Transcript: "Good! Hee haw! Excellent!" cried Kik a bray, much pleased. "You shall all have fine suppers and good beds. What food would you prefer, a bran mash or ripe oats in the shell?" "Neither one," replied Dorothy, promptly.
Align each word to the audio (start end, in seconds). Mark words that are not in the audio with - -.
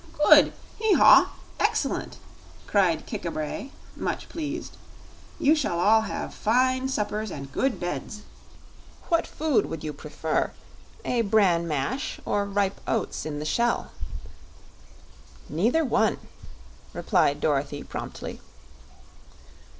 "Good! 0.25 0.53
Hee 0.79 0.93
haw! 0.93 1.31
Excellent!" 1.59 2.17
cried 2.65 3.05
Kik 3.05 3.23
a 3.23 3.29
bray, 3.29 3.71
much 3.95 4.29
pleased. 4.29 4.75
"You 5.37 5.53
shall 5.53 5.79
all 5.79 6.01
have 6.01 6.33
fine 6.33 6.89
suppers 6.89 7.29
and 7.29 7.51
good 7.51 7.79
beds. 7.79 8.23
What 9.09 9.27
food 9.27 9.67
would 9.67 9.83
you 9.83 9.93
prefer, 9.93 10.53
a 11.05 11.21
bran 11.21 11.67
mash 11.67 12.19
or 12.25 12.45
ripe 12.45 12.81
oats 12.87 13.27
in 13.27 13.37
the 13.37 13.45
shell?" 13.45 13.91
"Neither 15.47 15.85
one," 15.85 16.17
replied 16.93 17.39
Dorothy, 17.39 17.83
promptly. 17.83 18.41